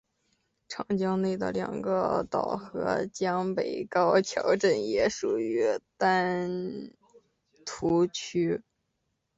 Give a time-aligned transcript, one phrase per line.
[0.67, 6.91] 长江内的两个岛和江北的高桥镇也属于丹
[7.63, 8.63] 徒区。